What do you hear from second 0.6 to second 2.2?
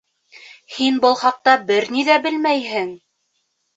Һин был хаҡта бер ни ҙә